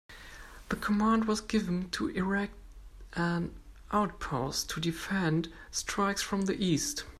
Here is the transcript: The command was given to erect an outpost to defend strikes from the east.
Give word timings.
The 0.69 0.77
command 0.77 1.25
was 1.25 1.41
given 1.41 1.91
to 1.91 2.07
erect 2.07 2.55
an 3.13 3.53
outpost 3.91 4.67
to 4.71 4.79
defend 4.81 5.53
strikes 5.69 6.23
from 6.23 6.45
the 6.45 6.55
east. 6.55 7.03